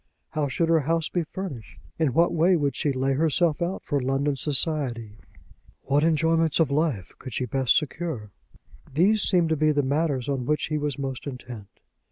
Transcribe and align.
How 0.31 0.47
should 0.47 0.67
her 0.67 0.79
house 0.79 1.09
be 1.09 1.25
furnished? 1.25 1.77
In 1.99 2.13
what 2.13 2.33
way 2.33 2.55
would 2.55 2.75
she 2.75 2.91
lay 2.91 3.13
herself 3.13 3.61
out 3.61 3.83
for 3.83 3.99
London 4.01 4.35
society? 4.35 5.19
What 5.83 6.03
enjoyments 6.03 6.59
of 6.59 6.71
life 6.71 7.13
could 7.19 7.33
she 7.33 7.45
best 7.45 7.77
secure? 7.77 8.31
These 8.91 9.21
seemed 9.21 9.49
to 9.49 9.55
be 9.55 9.71
the 9.71 9.83
matters 9.83 10.27
on 10.27 10.47
which 10.47 10.69
he 10.69 10.77
was 10.79 10.97
most 10.97 11.27
intent. 11.27 11.67